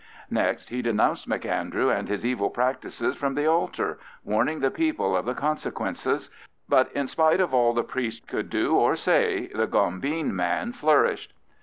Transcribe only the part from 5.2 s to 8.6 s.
the consequences; but in spite of all the priest could